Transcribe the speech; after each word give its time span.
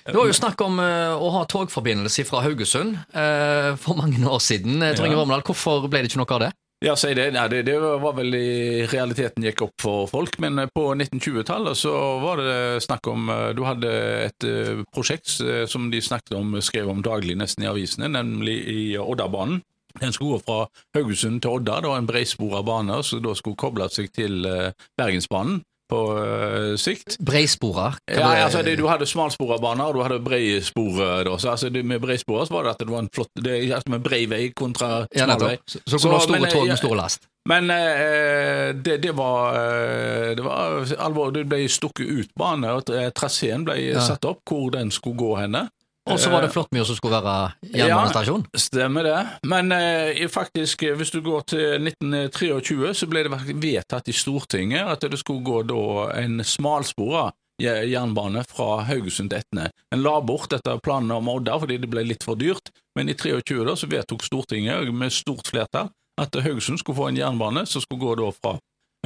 Det 0.00 0.16
var 0.16 0.26
jo 0.30 0.34
snakk 0.34 0.62
om 0.64 0.80
uh, 0.80 1.18
å 1.20 1.28
ha 1.34 1.44
togforbindelse 1.50 2.24
fra 2.28 2.42
Haugesund 2.44 2.96
uh, 3.12 3.76
for 3.80 3.98
mange 3.98 4.22
år 4.24 4.40
siden. 4.42 4.80
Trygve 4.96 5.14
ja. 5.14 5.20
Romdal, 5.20 5.44
Hvorfor 5.46 5.86
ble 5.90 6.02
det 6.02 6.10
ikke 6.10 6.22
noe 6.22 6.36
av 6.38 6.44
det? 6.46 6.50
Ja, 6.80 6.94
si 6.96 7.10
det. 7.12 7.26
Nei, 7.34 7.44
det. 7.52 7.64
det. 7.68 7.74
var 7.76 8.14
vel 8.16 8.32
i 8.38 8.86
realiteten 8.88 9.44
gikk 9.44 9.66
opp 9.66 9.82
for 9.82 10.06
folk, 10.08 10.38
men 10.40 10.62
på 10.72 10.86
1920-tallet 10.94 11.76
så 11.76 11.92
var 12.22 12.40
det 12.40 12.54
snakk 12.86 13.10
om 13.12 13.28
Du 13.52 13.60
hadde 13.66 13.90
et 14.30 14.46
prosjekt 14.88 15.28
som 15.68 15.90
de 15.92 16.00
snakket 16.00 16.38
om, 16.38 16.56
skrev 16.64 16.88
om 16.88 17.02
daglig 17.04 17.36
nesten 17.36 17.66
i 17.66 17.68
avisene, 17.68 18.08
nemlig 18.08 18.56
i 18.72 18.80
Oddabanen. 18.96 19.60
Den 20.00 20.16
skulle 20.16 20.38
gå 20.38 20.46
fra 20.46 20.96
Haugesund 20.96 21.42
til 21.44 21.58
Odda. 21.58 21.82
Det 21.84 21.92
var 21.92 22.00
en 22.00 22.08
breispora 22.08 22.64
bane 22.64 23.02
som 23.04 23.20
da 23.28 23.36
skulle 23.36 23.60
koble 23.60 23.90
seg 23.92 24.08
til 24.16 24.40
Bergensbanen 24.96 25.60
på 25.90 26.00
uh, 26.16 26.76
sikt. 26.80 27.18
Breispora? 27.26 27.90
Ja, 28.10 28.30
altså, 28.44 28.62
det, 28.66 28.76
du 28.80 28.86
hadde 28.88 29.08
smalspora 29.08 29.58
baner, 29.62 29.90
og 29.90 29.98
du 29.98 30.02
hadde 30.04 30.20
breispor. 30.24 31.00
Så, 31.38 31.50
altså, 31.50 31.70
det, 31.72 31.84
med 31.86 32.00
breispora 32.02 32.46
var 32.50 32.68
det 32.68 32.76
at 32.76 32.84
det 32.84 32.90
var 32.92 33.04
en 33.04 33.10
flott 33.14 33.32
det, 33.42 33.58
altså, 33.68 33.94
med 33.96 34.06
brei 34.06 34.22
vei 34.30 34.44
kontra 34.56 35.04
ja, 35.10 35.26
smal 35.26 35.44
vei. 35.48 35.56
Så, 35.66 35.82
så, 35.84 35.98
så 35.98 36.22
store 36.24 36.40
men, 36.40 36.50
tog 36.54 36.66
med 36.68 36.80
stor 36.80 36.96
last? 36.98 37.28
Men 37.48 37.70
uh, 37.72 38.70
det, 38.76 39.00
det, 39.02 39.12
var, 39.18 39.58
uh, 39.58 40.30
det 40.38 40.46
var 40.46 40.94
alvor. 40.98 41.34
Det 41.34 41.44
ble 41.50 41.64
stukket 41.68 42.06
ut 42.06 42.32
bane, 42.38 42.70
og 42.78 42.90
traseen 43.16 43.66
ble 43.68 43.78
ja. 43.90 44.04
satt 44.04 44.26
opp 44.28 44.42
hvor 44.48 44.70
den 44.74 44.94
skulle 44.94 45.18
gå 45.20 45.34
henne. 45.42 45.66
Og 46.08 46.16
så 46.20 46.30
var 46.32 46.42
det 46.42 46.52
flott 46.54 46.70
mye 46.72 46.84
som 46.88 46.96
skulle 46.96 47.20
være 47.20 47.52
jernbanestasjon? 47.76 48.46
Ja, 48.48 48.60
stemmer 48.62 49.04
det. 49.04 49.18
Men 49.50 49.72
eh, 49.74 50.22
faktisk, 50.32 50.82
eh, 50.82 50.96
hvis 50.96 51.12
du 51.12 51.20
går 51.24 51.44
til 51.52 51.90
1923, 51.90 52.94
så 52.96 53.08
ble 53.10 53.26
det 53.26 53.40
vedtatt 53.60 54.08
i 54.08 54.16
Stortinget 54.16 54.88
at 54.88 55.04
det 55.04 55.20
skulle 55.20 55.44
gå 55.44 55.62
da 55.68 55.84
en 56.22 56.40
smalspora 56.44 57.28
jernbane 57.60 58.40
fra 58.48 58.80
Haugesund 58.88 59.30
til 59.30 59.42
Etne. 59.42 59.68
En 59.92 60.00
la 60.00 60.16
bort 60.24 60.50
dette 60.52 60.78
planene 60.80 61.18
om 61.20 61.28
Odda 61.28 61.58
fordi 61.60 61.76
det 61.82 61.90
ble 61.92 62.06
litt 62.08 62.24
for 62.24 62.40
dyrt, 62.40 62.72
men 62.96 63.12
i 63.12 63.16
23 63.18 63.66
da 63.68 63.76
så 63.76 63.90
vedtok 63.90 64.24
Stortinget 64.24 64.88
med 64.94 65.12
stort 65.12 65.50
flertall 65.52 65.92
at 66.20 66.36
Haugesund 66.44 66.80
skulle 66.80 66.96
få 66.96 67.10
en 67.10 67.20
jernbane 67.20 67.66
som 67.68 67.84
skulle 67.84 68.00
gå 68.00 68.16
da 68.22 68.32
fra 68.34 68.56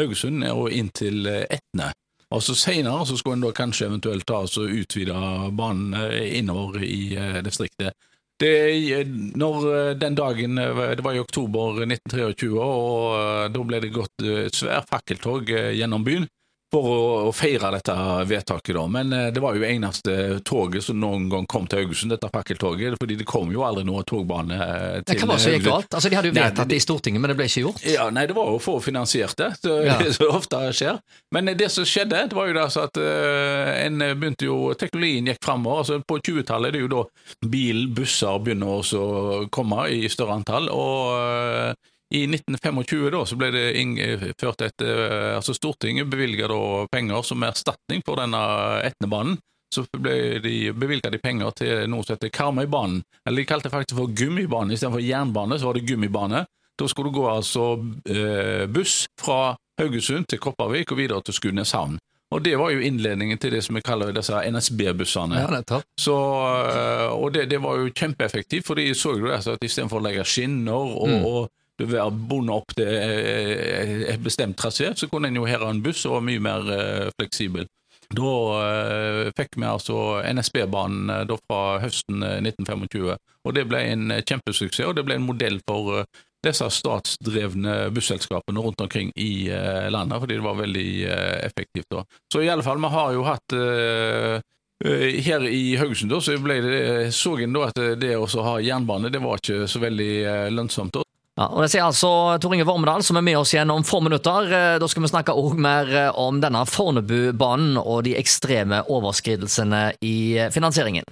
Haugesund 0.00 0.46
og 0.50 0.70
inn 0.74 0.90
til 0.94 1.26
eh, 1.30 1.46
Etne. 1.50 1.92
Og 2.34 2.42
så 2.42 2.54
Senere 2.58 3.06
så 3.06 3.16
skulle 3.18 3.38
en 3.38 3.44
da 3.46 3.52
kanskje 3.54 3.88
eventuelt 3.88 4.26
ta 4.26 4.42
og 4.42 4.74
utvide 4.80 5.14
banen 5.54 5.94
eh, 5.94 6.38
innover 6.40 6.82
i 6.82 7.14
eh, 7.14 7.40
distriktet. 7.46 7.94
Det, 8.40 8.54
eh, 8.74 9.06
når 9.38 9.94
den 9.94 10.14
dagen, 10.18 10.56
Det 10.56 11.04
var 11.04 11.14
i 11.14 11.22
oktober 11.22 11.84
1923, 11.86 12.50
og 12.58 13.52
da 13.54 13.66
ble 13.66 13.80
det 13.80 13.94
gått 13.94 14.26
svært 14.52 14.90
fakkeltog 14.90 15.50
gjennom 15.50 16.04
byen 16.04 16.26
for 16.74 16.90
å, 16.90 17.00
å, 17.28 17.32
feire 17.34 17.70
dette 17.76 17.94
vedtaket, 18.28 18.74
da. 18.76 18.84
Men 18.90 19.12
eh, 19.14 19.28
det 19.34 19.42
var 19.42 19.56
jo 19.56 19.66
eneste 19.66 20.40
toget 20.46 20.86
som 20.86 20.98
noen 21.00 21.28
gang 21.32 21.46
kom 21.50 21.68
til 21.70 21.84
Haugesund, 21.84 22.12
dette 22.14 22.30
fakkeltoget. 22.32 22.98
fordi 23.00 23.18
det 23.20 23.28
kom 23.28 23.52
jo 23.54 23.64
aldri 23.66 23.86
noe 23.86 24.04
togbane 24.08 24.58
eh, 24.58 24.98
til 25.06 25.22
Hva 25.22 25.30
var 25.32 25.40
det 25.40 25.44
som 25.46 25.56
gikk 25.56 25.66
galt? 25.68 25.90
Altså, 25.90 26.10
De 26.10 26.18
hadde 26.18 26.32
jo 26.32 26.36
vedtatt 26.38 26.72
det 26.72 26.80
i 26.80 26.84
Stortinget, 26.84 27.22
men 27.22 27.32
det 27.32 27.38
ble 27.38 27.48
ikke 27.50 27.64
gjort? 27.66 27.86
Ja, 27.94 28.08
Nei, 28.14 28.26
det 28.30 28.36
var 28.36 28.50
jo 28.52 28.60
å 28.74 28.82
finansiere 28.82 29.38
det, 29.38 29.50
så, 29.60 29.78
ja. 29.86 29.98
så 30.18 30.30
ofte 30.34 30.60
skjer. 30.74 31.00
Men 31.34 31.52
det 31.54 31.70
som 31.72 31.86
skjedde, 31.88 32.26
det 32.30 32.38
var 32.38 32.50
jo 32.50 32.58
det 32.58 32.64
altså 32.64 32.86
at 32.88 33.00
en 33.00 34.02
begynte 34.18 34.46
jo 34.48 34.58
Teknologien 34.78 35.30
gikk 35.30 35.42
framover. 35.44 35.82
Altså, 35.84 36.00
på 36.06 36.18
20-tallet 36.20 36.70
er 36.70 36.76
det 36.76 36.84
jo 36.84 36.92
da 36.92 37.02
bil, 37.50 37.86
busser 37.94 38.42
begynner 38.42 38.82
å 38.82 39.48
komme 39.54 39.88
i 39.92 40.04
større 40.12 40.38
antall. 40.40 40.70
og 40.72 41.74
i 42.14 42.22
1925 42.28 43.10
da, 43.10 43.24
så 43.26 43.38
ble 43.38 43.50
det 43.54 43.64
innført 43.80 44.62
et 44.62 44.84
eh, 44.86 45.32
altså 45.34 45.54
Stortinget 45.56 46.10
bevilga 46.10 46.46
penger 46.92 47.26
som 47.26 47.42
erstatning 47.42 48.04
for 48.06 48.22
denne 48.22 48.42
Etnebanen. 48.86 49.40
Så 49.74 49.82
ble 49.98 50.38
de 50.38 50.70
bevilga 50.78 51.10
de 51.10 51.18
penger 51.18 51.50
til 51.58 51.88
noe 51.90 52.06
som 52.06 52.14
heter 52.14 52.30
Karmøybanen. 52.30 53.00
Eller 53.26 53.42
de 53.42 53.48
kalte 53.48 53.66
det 53.66 53.74
faktisk 53.74 53.98
for 53.98 54.12
gummibane. 54.14 54.76
Istedenfor 54.76 55.02
jernbane, 55.02 55.58
så 55.58 55.66
var 55.66 55.74
det 55.74 55.88
gummibane. 55.88 56.44
Da 56.78 56.88
skulle 56.90 57.10
det 57.10 57.18
gå 57.18 57.26
altså 57.30 57.64
eh, 58.06 58.66
buss 58.70 59.08
fra 59.18 59.56
Haugesund 59.80 60.28
til 60.30 60.38
Kopervik 60.38 60.94
og 60.94 61.00
videre 61.02 61.26
til 61.26 61.34
Skudeneshavn. 61.34 61.98
Og 62.34 62.42
det 62.42 62.54
var 62.58 62.70
jo 62.70 62.82
innledningen 62.82 63.38
til 63.38 63.52
det 63.54 63.64
som 63.66 63.74
vi 63.74 63.82
kaller 63.84 64.14
disse 64.14 64.38
NSB-bussene. 64.50 65.42
Ja, 65.42 65.82
så, 65.98 66.16
eh, 66.70 67.10
og 67.10 67.34
det, 67.34 67.48
det, 67.50 67.60
var 67.62 67.82
jo 67.82 67.90
kjempeeffektivt, 67.90 68.66
for 68.66 68.78
de 68.78 68.88
så 68.94 69.16
jo 69.18 69.26
det, 69.26 69.42
at 69.42 69.66
istedenfor 69.66 69.98
å 69.98 70.06
legge 70.06 70.26
skinner 70.26 70.94
og, 71.02 71.10
mm. 71.10 71.26
og 71.26 71.50
du 71.50 71.63
være 71.82 72.10
bonde 72.10 72.54
opp 72.54 72.74
til 72.76 72.88
et 72.88 74.10
eh, 74.12 74.20
bestemt 74.22 74.58
trasé, 74.58 74.92
så 74.96 75.08
kunne 75.10 75.30
en 75.30 75.40
jo 75.40 75.46
her 75.48 75.64
ha 75.64 75.70
en 75.72 75.82
buss 75.82 76.04
og 76.06 76.18
var 76.18 76.28
mye 76.28 76.42
mer 76.42 76.70
eh, 76.74 77.08
fleksibel. 77.18 77.66
Da 78.14 78.30
uh, 78.60 79.30
fikk 79.34 79.56
vi 79.56 79.64
altså 79.64 79.96
NSB-banen 80.28 81.08
da 81.26 81.38
fra 81.40 81.78
høsten 81.82 82.20
1925, 82.20 83.16
og 83.16 83.54
det 83.56 83.64
ble 83.66 83.80
en 83.90 84.12
kjempesuksess. 84.20 84.84
Og 84.86 84.98
det 84.98 85.06
ble 85.08 85.16
en 85.16 85.24
modell 85.24 85.56
for 85.66 86.04
disse 86.44 86.68
statsdrevne 86.76 87.88
busselskapene 87.96 88.60
rundt 88.60 88.84
omkring 88.84 89.08
i 89.16 89.48
landet, 89.88 90.20
fordi 90.20 90.36
det 90.36 90.44
var 90.44 90.60
veldig 90.60 90.90
effektivt. 91.48 91.88
da. 91.88 92.04
Så 92.28 92.44
i 92.44 92.50
alle 92.52 92.62
fall, 92.62 92.78
vi 92.84 92.92
har 92.92 93.16
jo 93.16 93.24
hatt 93.24 93.56
her 95.24 95.48
i 95.48 95.64
Haugesund 95.80 96.12
da, 96.12 96.20
så 96.20 96.36
det, 96.36 97.12
så 97.16 97.38
en 97.40 97.56
da 97.56 97.70
at 97.70 97.82
det 98.04 98.12
å 98.20 98.28
ha 98.44 98.58
jernbane 98.60 99.08
det 99.08 99.24
var 99.24 99.40
ikke 99.40 99.64
så 99.64 99.80
veldig 99.80 100.12
lønnsomt. 100.52 101.00
Ja, 101.34 101.48
og 101.50 101.64
Det 101.64 101.72
sier 101.72 101.82
altså 101.82 102.08
Tor 102.38 102.52
Inge 102.54 102.66
Vormedal, 102.68 103.02
som 103.02 103.18
er 103.18 103.24
med 103.26 103.40
oss 103.40 103.50
igjen 103.56 103.72
om 103.74 103.82
få 103.86 103.98
minutter. 104.04 104.46
Eh, 104.54 104.76
da 104.78 104.88
skal 104.90 105.02
vi 105.02 105.10
snakke 105.10 105.34
også 105.34 105.58
mer 105.58 105.90
eh, 105.90 106.10
om 106.14 106.38
denne 106.42 106.62
Fornebubanen 106.70 107.80
og 107.80 108.04
de 108.06 108.14
ekstreme 108.20 108.84
overskridelsene 108.86 109.82
i 110.06 110.16
finansieringen. 110.54 111.08